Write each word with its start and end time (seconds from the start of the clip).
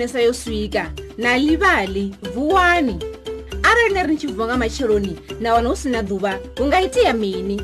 funesa 0.00 0.20
yo 0.22 0.32
swika 0.32 0.90
na 1.18 1.38
livali 1.38 2.14
vuwani 2.34 2.96
arali 3.62 3.94
ni 3.94 4.02
ri 4.02 4.08
ni 4.08 4.16
tshi 4.16 4.26
vuwa 4.26 4.46
nga 4.46 4.56
matsheloni 4.56 5.18
na 5.40 5.54
wana 5.54 5.68
hu 5.68 5.76
si 5.76 5.88
na 5.88 6.02
ḓuvha 6.02 6.38
hu 6.58 6.64
nga 6.66 6.80
itea 6.80 7.12
mini 7.12 7.60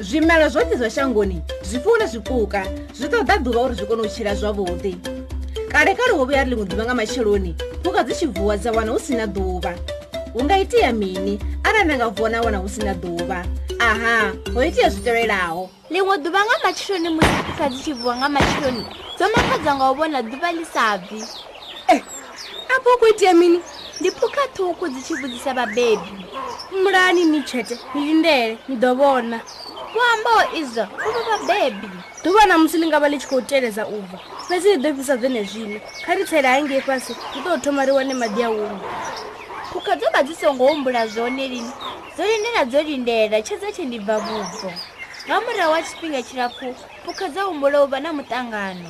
zwimelwa 0.00 0.48
zwoṱhe 0.48 0.76
zwa 0.78 0.90
shangoni 0.90 1.42
zwifuwo 1.64 1.98
na 1.98 2.06
zwipuka 2.06 2.66
zwi 2.98 3.08
ṱoḓa 3.14 3.36
ḓuvha 3.46 3.60
uri 3.64 3.74
zwi 3.74 3.86
kone 3.86 4.02
u 4.02 4.06
tshila 4.10 4.34
zwavhuḓi 4.34 4.94
kale 5.70 5.94
kale 5.94 6.12
ho 6.18 6.24
vhuya 6.24 6.42
ri 6.44 6.50
ḽiṅwe 6.50 6.64
ḓuvha 6.66 6.84
nga 6.84 6.94
matsheloni 6.94 7.54
phuka 7.82 8.02
dzi 8.02 8.14
tshi 8.14 8.26
vuwa 8.26 8.56
dza 8.56 8.72
wana 8.72 8.92
hu 8.92 8.98
si 8.98 9.14
na 9.14 9.26
ḓuvha 9.26 9.72
hu 10.32 10.44
nga 10.44 10.58
itea 10.58 10.92
mini 10.92 11.38
arali 11.64 11.88
na 11.88 11.94
nga 11.96 12.08
vuwa 12.08 12.30
na 12.30 12.40
wana 12.42 12.58
hu 12.58 12.68
si 12.68 12.80
na 12.82 12.94
ḓuvha 12.94 13.44
aha 13.78 14.32
ho 14.54 14.64
itea 14.64 14.90
zwi 14.90 15.00
tevhelaho 15.00 15.70
ḽiṅwe 15.92 16.14
ḓuvha 16.26 16.40
nga 16.42 16.56
matsheloni 16.66 17.08
musi 17.14 17.38
phuka 17.46 17.68
dzi 17.70 17.78
tshi 17.82 17.92
vuwa 17.92 18.14
nga 18.16 18.28
matsheloni 18.28 18.82
dzo 19.14 19.24
makhadza 19.36 19.70
nga 19.74 19.90
u 19.90 19.94
vhona 19.94 20.18
ḓuvha 20.26 20.48
ḽi 20.58 20.64
sa 20.74 20.98
bvi 20.98 21.22
Eh, 21.92 22.02
apo 22.76 22.90
kuitia 23.00 23.32
mini 23.36 23.60
ndipuka 24.00 24.48
thuku 24.56 24.88
dzichibudzisa 24.88 25.52
vabebi 25.54 26.08
murani 26.82 27.24
ni 27.28 27.42
chete 27.44 27.76
nilindele 27.94 28.56
nidovona 28.68 29.40
kuamba 29.92 30.30
izo 30.60 30.88
uva 31.08 31.36
vabebi 31.44 31.88
duva 32.24 32.46
na 32.48 32.56
musi 32.58 32.78
lingava 32.80 33.08
lichikhou 33.12 33.42
teleza 33.44 33.84
ubva 33.86 34.16
fesi 34.48 34.72
ni 34.76 34.80
dovisa 34.82 35.16
zenezvino 35.20 35.80
khari 36.04 36.24
tsheri 36.24 36.48
hangei 36.48 36.80
fasi 36.80 37.12
ndidothomariwane 37.30 38.14
madi 38.16 38.40
ya 38.40 38.48
umu 38.50 38.80
phuka 39.72 39.92
dzoba 39.96 40.22
dzisongoumbula 40.24 41.02
zone 41.12 41.44
lini 41.52 41.72
dzolindela 42.16 42.64
dzolindela 42.72 43.36
chezeche 43.44 43.84
ndibva 43.84 44.16
vubvo 44.24 44.72
nga 45.26 45.36
murira 45.44 45.66
wa 45.68 45.78
tshifhinga 45.84 46.22
tshilapfu 46.24 46.68
phuka 47.04 47.26
dzaumbula 47.32 47.84
uva 47.84 47.98
na 48.00 48.10
mutangano 48.16 48.88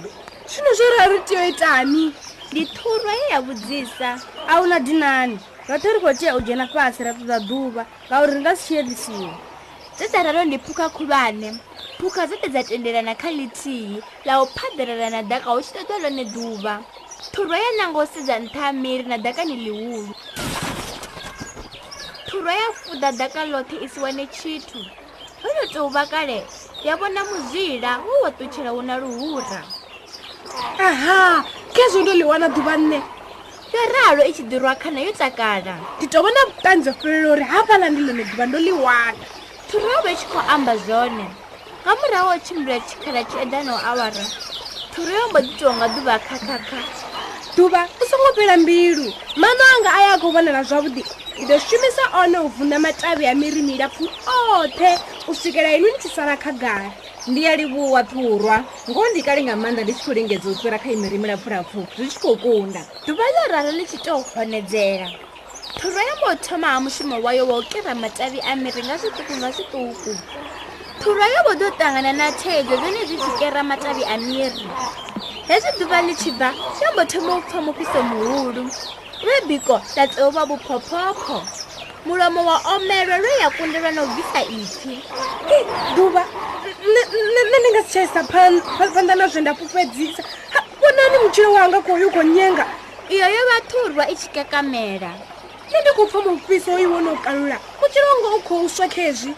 zvino 0.49 0.71
zvo 0.79 0.87
rari 0.99 1.19
tiyo 1.27 1.43
itani 1.51 2.05
ndithurwa 2.53 3.13
ye 3.21 3.25
yavudzisa 3.35 4.09
a 4.51 4.55
wu 4.61 4.67
na 4.69 4.77
dinani 4.87 5.39
ngatori 5.67 5.99
ko 6.05 6.11
tea 6.19 6.37
u 6.39 6.41
dzhena 6.45 6.67
fasi 6.75 7.01
ra 7.05 7.13
tuza 7.17 7.41
duva 7.49 7.83
ngauri 8.07 8.33
ri 8.37 8.41
nga 8.45 8.53
si 8.57 8.63
xiyendlisiwa 8.77 9.33
dzedzararo 9.97 10.43
ndi 10.45 10.59
phukha 10.65 10.87
khulwane 10.95 11.49
phukha 11.99 12.23
dzete 12.29 12.49
dza 12.53 12.63
tendelana 12.69 13.15
kha 13.21 13.31
lithihi 13.39 13.97
la 14.29 14.33
u 14.43 14.47
phadalala 14.55 15.09
na 15.11 15.23
daka 15.31 15.49
hu 15.51 15.61
tshi 15.65 15.73
ṱoḓa 15.81 15.97
lone 16.05 16.25
duva 16.35 16.75
thurwa 17.33 17.57
ya 17.65 17.71
nango 17.81 17.99
u 18.05 18.09
sedza 18.13 18.35
nṱha 18.45 18.65
miri 18.83 19.05
na 19.09 19.17
dakani 19.25 19.57
ḽihulu 19.65 20.13
thurwa 22.29 22.53
ya 22.61 22.69
fuda 22.81 23.09
daka 23.17 23.49
ḽoṱhe 23.53 23.77
i 23.85 23.89
si 23.89 23.99
wane 24.01 24.25
tshithu 24.29 24.81
ho 25.43 25.47
no 25.57 25.63
tou 25.73 25.89
vha 25.95 26.05
kale 26.07 26.45
ya 26.85 27.01
vhona 27.01 27.21
muzila 27.25 27.91
wo 28.05 28.15
wa 28.25 28.31
ṱutshela 28.37 28.71
hu 28.77 28.83
na 28.85 28.95
luhura 29.01 29.61
aha 30.89 31.49
khezo 31.83 32.03
ndo 32.03 32.13
ḽi 32.15 32.25
wana 32.31 32.47
ḓuvha 32.49 32.75
nne 32.79 32.97
yo 33.75 33.83
ralo 33.95 34.23
i 34.25 34.33
tshi 34.33 34.43
ḓirwa 34.43 34.75
khana 34.83 35.01
yo 35.01 35.11
takala 35.19 35.75
ndi 35.99 36.07
tou 36.07 36.23
vha 36.23 36.31
na 36.31 36.43
vhutanzi 36.47 36.91
fhelelo 36.95 37.29
uri 37.35 37.43
hafhaḽa 37.45 37.89
ndi 37.91 38.03
ḽone 38.07 38.23
ḓuvha 38.31 38.45
ndo 38.47 38.59
ḽi 38.67 38.73
wana 38.87 39.17
thurovo 39.69 40.07
i 40.09 40.15
tshi 40.15 40.27
khou 40.31 40.43
amba 40.55 40.77
zwone 40.87 41.27
nga 41.83 41.93
murahu 42.01 42.27
wa 42.31 42.39
tshimbila 42.39 42.79
tshikhala 42.87 43.21
tshi 43.27 43.37
eḓanaho 43.45 43.81
awara 43.91 44.25
thuro 44.95 45.11
yo 45.19 45.25
mbo 45.29 45.39
ḓi 45.39 45.49
tiwa 45.59 45.73
nga 45.77 45.87
ḓuvha 45.95 46.15
khakhakha 46.29 46.81
ḓuvha 47.57 47.81
u 48.01 48.05
songo 48.11 48.31
fhela 48.37 48.57
mbilu 48.63 49.07
mano 49.43 49.65
anga 49.75 49.91
a 49.91 50.01
ya 50.09 50.15
khou 50.21 50.31
vhonela 50.33 50.63
zwavhuḓi 50.69 51.03
ndi 51.43 51.51
ḓo 51.51 51.59
shumisa 51.69 52.05
one 52.23 52.39
u 52.47 52.49
vuna 52.55 52.79
matavi 52.79 53.27
a 53.27 53.35
miri 53.35 53.63
milapfu 53.63 54.07
oṱhe 54.59 54.91
u 55.31 55.35
swikela 55.35 55.71
inwi 55.77 55.91
ni 55.93 55.99
tshi 55.99 56.11
sala 56.17 56.37
khagala 56.39 56.95
ndiyalivhuwa 57.31 58.03
purwa 58.05 58.65
ngoo 58.91 59.07
ndikali 59.11 59.43
nga 59.47 59.55
maanda 59.57 59.83
ndi 59.87 59.93
tshi 59.95 60.03
khou 60.05 60.15
lingedza 60.17 60.49
u 60.51 60.55
fhira 60.59 60.79
kha 60.83 60.91
imiri 60.93 61.19
milapfulapfu 61.23 61.79
zwi 61.97 62.07
tshi 62.11 62.19
khou 62.19 62.35
kunda 62.43 62.83
ḓuvha 63.07 63.27
ḽo 63.35 63.43
ralo 63.53 63.71
ḽi 63.79 63.85
tshi 63.87 63.99
tou 64.07 64.21
honedzela 64.35 65.07
phurwa 65.79 66.01
yambo 66.09 66.27
u 66.35 66.37
thoma 66.45 66.67
ha 66.75 66.79
mushumo 66.83 67.15
wayo 67.25 67.43
wa 67.49 67.57
u 67.63 67.63
kira 67.71 67.95
matavi 67.95 68.41
a 68.51 68.57
miri 68.57 68.83
nga 68.85 68.95
zwiṱuku 69.01 69.33
nga 69.39 69.49
zwiṱuku 69.55 70.13
phurwa 71.03 71.27
yo 71.33 71.41
vho 71.47 71.53
ḓo 71.63 71.69
ṱangana 71.79 72.13
na 72.13 72.27
thaidzo 72.41 72.75
zwine 72.81 73.03
zwi 73.09 73.17
tshi 73.21 73.31
kera 73.39 73.61
matavi 73.71 74.03
a 74.05 74.15
miri 74.25 74.51
hezwi 75.49 75.71
ḓuvha 75.79 75.99
ḽi 76.09 76.15
tshi 76.19 76.31
bva 76.33 76.49
yambo 76.83 77.03
thoma 77.11 77.31
u 77.39 77.43
pfha 77.49 77.59
mufhiso 77.67 78.01
muhulu 78.03 78.63
lwe 79.25 79.37
biko 79.49 79.77
ḽa 79.95 80.05
tea 80.13 80.27
u 80.27 80.31
vha 80.35 80.43
vhuphophopho 80.49 81.39
mulomo 82.07 82.41
wa 82.49 82.57
omelwa 82.75 83.17
lwe 83.23 83.35
ya 83.43 83.49
kundelwa 83.57 83.91
na 83.95 84.01
u 84.03 84.07
bvisa 84.11 84.39
ipfi 84.57 84.95
ḓuvha 85.97 86.25
nne 86.93 87.59
ndi 87.61 87.69
nga 87.71 87.83
si 87.83 87.89
tshaisa 87.91 88.25
phanda 88.95 89.15
na 89.15 89.29
zwe 89.29 89.41
nda 89.41 89.55
fhufhedzisa 89.55 90.23
vonani 90.81 91.17
mutshilo 91.23 91.53
wanga 91.53 91.79
khoyo 91.81 92.09
kho 92.11 92.23
nyenga 92.23 92.65
iyo 93.15 93.27
yo 93.35 93.43
vhathurwa 93.49 94.05
i 94.13 94.15
tshi 94.17 94.29
kekamela 94.35 95.11
nne 95.69 95.77
ndi 95.81 95.91
khou 95.97 96.07
pfha 96.07 96.21
mufhiso 96.31 96.73
iwo 96.79 97.01
no 97.01 97.17
kalula 97.25 97.57
mutshilo 97.81 98.07
wanga 98.13 98.31
u 98.37 98.41
khou 98.49 98.69
swa 98.69 98.89
khezwi 98.89 99.33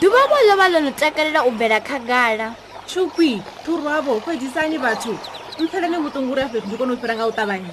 ḓuvha 0.00 0.22
vho 0.30 0.36
ḽo 0.46 0.54
vha 0.56 0.66
ḽo 0.68 0.78
no 0.82 0.90
takalela 0.90 1.44
u 1.48 1.50
bvela 1.50 1.80
khagala 1.80 2.54
tshukwi 2.86 3.42
thurwa 3.64 4.00
vho 4.00 4.20
fhedzisani 4.24 4.78
vhathu 4.78 5.18
mpfhelani 5.60 5.96
vhutungu 6.00 6.34
ri 6.34 6.42
a 6.42 6.48
fhethu 6.48 6.66
ndi 6.66 6.76
kona 6.78 6.92
u 6.92 6.98
fhira 6.98 7.14
nga 7.16 7.26
u 7.28 7.32
ṱavhanya 7.38 7.72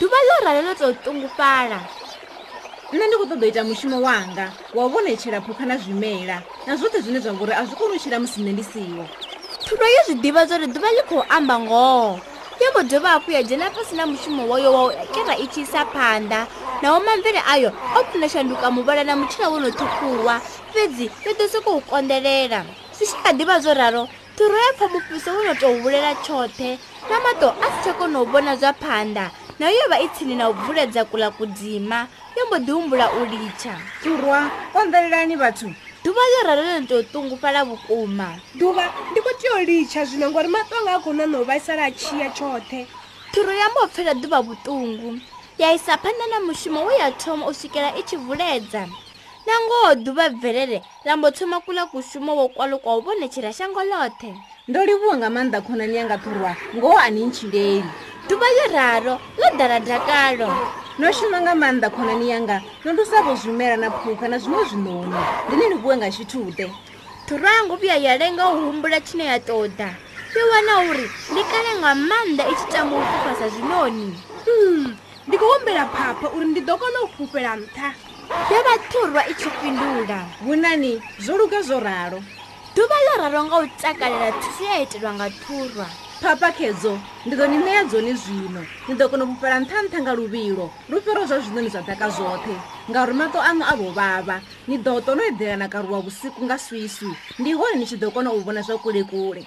ḓuvha 0.00 0.18
ḽo 0.28 0.34
rale 0.44 0.60
ḽo 0.68 0.74
tou 0.78 0.92
tungufhala 1.04 1.78
nṋe 2.92 3.04
ndi 3.06 3.16
kho 3.16 3.24
ṱoḓa 3.30 3.46
ita 3.48 3.62
mushumo 3.64 3.96
wanga 4.04 4.52
wa 4.74 4.88
vhonetshela 4.88 5.40
phukha 5.40 5.64
na 5.66 5.76
zwimela 5.76 6.42
na 6.66 6.76
zwoṱhe 6.76 7.00
zwine 7.02 7.20
zwa 7.20 7.32
ngori 7.32 7.52
a 7.52 7.64
zwi 7.64 7.74
koni 7.76 7.96
u 7.96 7.98
tshila 7.98 8.18
musi 8.20 8.40
nṋe 8.44 8.52
ndi 8.52 8.62
siwo 8.64 9.04
thuno 9.64 9.84
yo 9.96 10.00
zwi 10.06 10.14
ḓivha 10.22 10.42
zwori 10.48 10.66
ḓuvha 10.68 10.90
ḽi 10.96 11.02
khou 11.08 11.22
amba 11.36 11.54
ngoho 11.64 12.20
yo 12.60 12.70
mbo 12.70 12.82
dovha 12.84 13.08
hafhu 13.16 13.30
ya 13.32 13.42
dzhena 13.42 13.70
fasi 13.72 13.96
na 13.96 14.04
mushumo 14.06 14.46
wayo 14.48 14.68
wa 14.72 14.92
kera 15.14 15.34
i 15.36 15.46
tshi 15.48 15.60
isa 15.64 15.86
phanḓa 15.94 16.46
naho 16.82 17.00
mamvele 17.00 17.40
ayo 17.48 17.72
o 17.98 18.04
kuna 18.12 18.28
shanduka 18.28 18.70
muvhala 18.70 19.02
na 19.04 19.16
mutshila 19.16 19.48
wo 19.48 19.58
no 19.58 19.68
ṱhukhuwa 19.68 20.36
fhedzi 20.72 21.10
yo 21.24 21.32
ḓo 21.32 21.46
sokou 21.48 21.80
konḓelela 21.88 22.60
zwi 22.92 23.06
tshi 23.08 23.16
kha 23.24 23.32
ḓivha 23.32 23.60
zwo 23.64 23.74
raro 23.74 24.08
thuro 24.36 24.54
ya 24.56 24.72
pfha 24.76 24.86
mufhiso 24.92 25.30
wo 25.32 25.42
no 25.42 25.54
tou 25.56 25.72
hulela 25.82 26.12
tshoṱhe 26.20 26.76
na 27.10 27.16
maṱo 27.24 27.48
a 27.48 27.66
si 27.72 27.78
tsha 27.82 27.92
kona 27.96 28.22
u 28.22 28.26
vhona 28.28 28.56
zwa 28.56 28.72
phanḓa 28.82 29.30
na 29.58 29.70
yo 29.70 29.80
vha 29.88 30.00
i 30.00 30.08
tsini 30.08 30.34
na 30.34 30.50
u 30.50 30.54
bvuledza 30.54 31.04
kula 31.04 31.30
kudzima 31.30 32.08
yo 32.36 32.42
mbo 32.46 32.56
ḓi 32.56 32.72
humbula 32.72 33.06
u 33.14 33.24
litsha 33.24 33.78
turwa 34.02 34.50
konḓelelani 34.74 35.38
vhathu 35.38 35.70
ḓuvha 36.04 36.24
ḽo 36.34 36.40
ralo 36.46 36.62
lo 36.62 36.86
to 36.90 37.02
ṱungufhala 37.14 37.62
vhukuma 37.62 38.28
ḓuvha 38.58 38.86
ndi 39.12 39.20
kho 39.20 39.30
tea 39.38 39.52
u 39.54 39.62
litsha 39.64 40.04
zwino 40.04 40.30
ngori 40.30 40.48
matonga 40.48 40.96
a 40.96 41.00
khou 41.00 41.12
na 41.14 41.26
no 41.26 41.40
u 41.42 41.46
vhaisala 41.46 41.86
a 41.86 41.90
tshiya 41.90 42.30
tshoṱhe 42.34 42.86
thuro 43.32 43.52
ya 43.54 43.68
mbopfela 43.70 44.12
ḓuvha 44.18 44.40
vhuṱungu 44.42 45.20
ya 45.58 45.72
isa 45.72 45.94
phanḓa 46.02 46.26
na 46.30 46.38
mushumo 46.40 46.86
we 46.86 46.98
ya 46.98 47.10
thoma 47.12 47.46
u 47.46 47.54
swikela 47.54 47.94
i 47.94 48.02
tshi 48.02 48.16
vuledza 48.16 48.88
na 49.46 49.54
ngoho 49.60 49.94
ḓuvha 50.02 50.30
bvelele 50.34 50.82
ḽa 51.06 51.16
mbo 51.16 51.30
thoma 51.30 51.60
kula 51.60 51.86
kushumo 51.86 52.34
wo 52.36 52.48
kwalo 52.48 52.78
kwa 52.78 52.96
u 52.96 53.02
vhonetshela 53.06 53.52
shango 53.52 53.80
ḽoṱhe 53.80 54.34
ndo 54.68 54.80
livhuwa 54.84 55.16
nga 55.16 55.28
maanḓa 55.30 55.60
khonani 55.62 55.94
yanga 55.96 56.18
thurwa 56.18 56.56
ngoho 56.74 56.96
ani 56.98 57.20
ntshileli 57.26 57.84
tuva 58.28 58.46
yiraro 58.56 59.18
lo 59.36 59.46
dharadhakalo 59.58 60.48
noshuma 60.98 61.38
nga 61.40 61.52
maanḓa 61.60 61.88
khonani 61.94 62.26
yanga 62.32 62.56
nondosavo 62.84 63.36
zvimera 63.36 63.76
na 63.76 63.90
phukha 63.90 64.28
na 64.28 64.38
zvimwe 64.38 64.64
zvinoni 64.70 65.18
ndine 65.48 65.64
ni 65.68 65.76
vuwe 65.82 65.94
nga 65.96 66.08
xithude 66.16 66.64
thurangu 67.28 67.76
vhuya 67.76 67.96
ya 68.04 68.16
lenga 68.18 68.48
u 68.52 68.56
humbula 68.64 69.00
tshine 69.00 69.24
ya 69.24 69.38
ṱoḓa 69.38 69.88
yo 70.34 70.42
wana 70.52 70.72
uri 70.90 71.06
ndi 71.32 71.42
kale 71.52 71.70
nga 71.80 71.90
maanḓa 72.08 72.44
i 72.52 72.54
tshi 72.56 72.66
tama 72.72 72.96
u 72.96 73.02
fufa 73.10 73.32
sa 73.40 73.46
zwinoni 73.54 74.06
hmm, 74.46 74.84
ndi 75.28 75.34
khou 75.36 75.50
humbela 75.58 75.84
phapha 75.94 76.26
uri 76.36 76.46
ndi 76.48 76.60
ḓo 76.64 76.74
kona 76.80 76.98
u 77.04 77.08
fhufhela 77.14 77.52
nṱha 77.60 77.88
yo 78.50 78.58
vha 78.66 78.74
thurwa 78.90 79.20
i 79.30 79.34
tshi 79.34 79.48
fhindula 79.60 80.18
hunani 80.44 80.92
zwo 81.20 81.36
luga 81.36 81.60
zwo 81.68 81.80
ralo 81.80 82.18
duva 82.74 82.94
leraro 83.06 83.40
nga 83.46 83.56
u 83.62 83.66
tsakalela 83.78 84.28
thisi 84.42 84.66
ya 84.66 84.82
itelwa 84.82 85.12
nga 85.14 85.26
thurwa 85.30 85.86
papa 86.22 86.50
khedzo 86.58 86.92
ndi 87.26 87.34
ḓo 87.38 87.46
ni 87.46 87.58
ṋeya 87.66 87.82
dzone 87.86 88.12
zwino 88.22 88.60
ni 88.90 88.94
ḓo 88.98 89.06
kona 89.10 89.22
u 89.26 89.30
mufela 89.30 89.56
nthanṱha 89.62 89.98
nga 90.02 90.12
luvhilo 90.18 90.66
lu 90.90 90.96
fhiro 91.04 91.22
zwa 91.28 91.38
zwinoni 91.44 91.70
zwa 91.74 91.82
ḓaka 91.88 92.06
zwoṱhe 92.16 92.54
ngauri 92.90 93.14
mato 93.20 93.38
aṋu 93.50 93.62
a 93.62 93.72
vho 93.78 93.88
vhavha 93.98 94.36
ni 94.68 94.76
ḓo 94.86 94.94
tono 95.06 95.22
eḓela 95.30 95.56
na 95.60 95.66
karuwa 95.72 95.98
vhusiku 96.04 96.38
nga 96.46 96.56
swiswi 96.66 97.10
ndi 97.40 97.50
hone 97.58 97.76
ni 97.78 97.86
tshi 97.86 97.96
ḓo 98.02 98.08
kona 98.14 98.30
u 98.36 98.42
vhona 98.42 98.62
zwa 98.66 98.76
kule 98.82 99.02
kule 99.10 99.42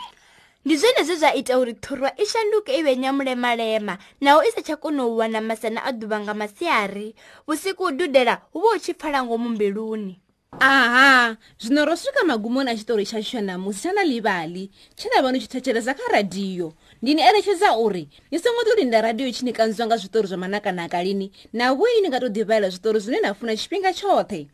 ndi 0.64 0.74
zwenezwi 0.80 1.16
zwa 1.22 1.32
ita 1.40 1.54
uri 1.60 1.74
thurwa 1.84 2.10
i 2.16 2.24
shanduke 2.32 2.72
i 2.72 2.80
vhe 2.86 2.94
nyamulemalema 2.96 3.94
naho 4.24 4.40
i 4.48 4.52
sa 4.56 4.62
tsha 4.64 4.76
kona 4.80 5.04
u 5.04 5.18
wana 5.20 5.44
masana 5.44 5.84
a 5.84 5.92
ḓuvha 6.00 6.18
nga 6.24 6.32
masiari 6.42 7.08
vhusiku 7.48 7.92
u 7.92 7.92
dudela 7.92 8.34
hu 8.56 8.64
vha 8.64 8.70
u 8.80 8.80
tshi 8.80 8.94
pfala 8.96 9.20
ngomu 9.28 9.50
mbeluni 9.56 10.14
aha 10.60 11.38
zvino 11.60 11.86
ro 11.86 11.96
svika 11.96 12.24
magumoni 12.26 12.72
achitori 12.72 13.06
chacho 13.06 13.42
namusi 13.42 13.82
chana 13.84 14.04
livali 14.04 14.70
china 14.96 15.22
vanhu 15.22 15.40
chitacheresa 15.42 15.94
karadhiyo 15.94 16.74
ndini 17.02 17.22
erechedza 17.22 17.78
uri 17.78 18.08
nisomotorinda 18.32 19.02
radhiyo 19.02 19.32
chinikanzwanga 19.32 19.98
zvitori 19.98 20.28
zvamanakanaka 20.28 21.04
lini 21.04 21.32
nawe 21.54 21.90
inengatodhivaira 22.00 22.70
zvitori 22.70 23.00
zvinenhafuna 23.00 23.56
chipinga 23.58 23.94
chote 23.94 24.48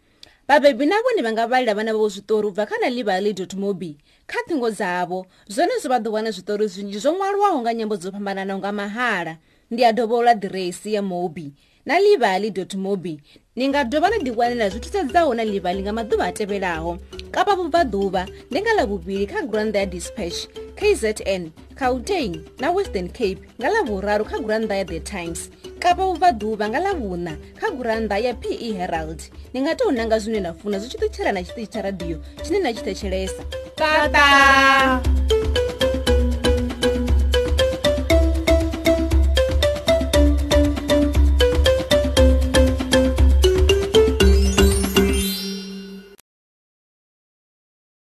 vabhebhi 0.47 0.85
navo 0.85 1.11
nivangavalira 1.15 1.73
vana 1.73 1.93
vavo 1.93 2.09
zvitori 2.09 2.47
ubva 2.47 2.65
kana 2.65 2.89
livali 2.89 3.47
mobi 3.55 3.97
kha 4.27 4.39
thingo 4.47 4.71
dzavo 4.71 5.25
zvonezvo 5.47 5.89
vadhowana 5.89 6.31
zvitori 6.31 6.67
zvinji 6.67 6.97
zvomwariwa 6.99 7.49
hunga 7.49 7.73
nyambo 7.73 7.95
dzopambanana 7.97 8.55
unga 8.55 8.71
mahala 8.71 9.37
ndiyadhovola 9.71 10.33
dhiresi 10.33 10.93
yemobi 10.93 11.53
na 11.85 11.99
livali 11.99 12.49
mobi 12.77 13.19
ni 13.55 13.67
nga 13.69 13.83
dyova 13.83 14.09
na 14.09 14.17
tikwanela 14.23 14.69
byi 14.71 14.79
twisedza 14.79 15.25
wona 15.25 15.43
livali 15.45 15.81
nga 15.83 15.91
maduva 15.93 16.25
a 16.25 16.31
tevelaho 16.31 16.97
kapa 17.31 17.55
vupfaduva 17.55 18.25
ni 18.51 18.61
nga 18.61 18.73
lavuvili 18.73 19.27
kha 19.27 19.43
granda 19.45 19.79
ya 19.79 19.85
dispatch 19.85 20.47
kzn 20.79 21.51
cauteng 21.75 22.39
na 22.59 22.71
western 22.71 23.07
cape 23.11 23.37
nga 23.59 23.69
lavuraru 23.69 24.25
kha 24.25 24.39
granda 24.39 24.75
ya 24.75 24.83
the 24.85 24.99
times 24.99 25.51
kapa 25.79 26.01
vupfaduva 26.07 26.65
nga 26.71 26.79
lavuna 26.79 27.35
kha 27.61 27.69
granda 27.71 28.17
ya 28.17 28.33
pe 28.33 28.55
herald 28.73 29.19
ni 29.53 29.61
nga 29.61 29.75
to 29.75 29.85
unanga 29.87 30.19
zwine 30.19 30.39
na 30.39 30.53
funa 30.53 30.79
zwi 30.79 30.87
tshi 30.89 30.97
ṱutshela 30.97 31.31
na 31.35 31.43
tshiṱitshi 31.45 31.69
tsha 31.71 31.81
radiyo 31.83 32.17
tshine 32.43 32.59
na 32.63 32.73
tshi 32.73 32.83
thetshelesa 32.89 33.43
tata, 33.75 34.09
tata. 34.13 35.72